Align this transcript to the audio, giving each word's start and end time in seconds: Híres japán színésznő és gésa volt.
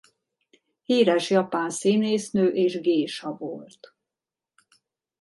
Híres 0.83 1.23
japán 1.29 1.69
színésznő 1.69 2.47
és 2.53 2.79
gésa 2.81 3.31
volt. 3.31 3.95